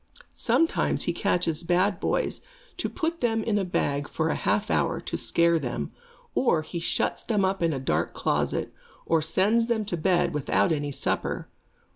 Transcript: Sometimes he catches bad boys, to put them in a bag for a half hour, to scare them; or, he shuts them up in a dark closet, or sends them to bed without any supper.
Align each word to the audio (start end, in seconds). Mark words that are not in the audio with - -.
Sometimes 0.33 1.03
he 1.03 1.13
catches 1.13 1.63
bad 1.63 1.99
boys, 1.99 2.41
to 2.77 2.89
put 2.89 3.21
them 3.21 3.43
in 3.43 3.59
a 3.59 3.63
bag 3.63 4.09
for 4.09 4.29
a 4.29 4.35
half 4.35 4.71
hour, 4.71 4.99
to 4.99 5.15
scare 5.15 5.59
them; 5.59 5.91
or, 6.33 6.63
he 6.63 6.79
shuts 6.79 7.21
them 7.21 7.45
up 7.45 7.61
in 7.61 7.71
a 7.71 7.77
dark 7.77 8.11
closet, 8.15 8.73
or 9.05 9.21
sends 9.21 9.67
them 9.67 9.85
to 9.85 9.97
bed 9.97 10.33
without 10.33 10.71
any 10.71 10.91
supper. 10.91 11.49